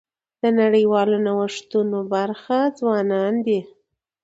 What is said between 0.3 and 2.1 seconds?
د نړیوالو نوښتونو